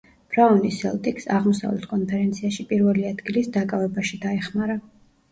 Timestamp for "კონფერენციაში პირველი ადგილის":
1.91-3.51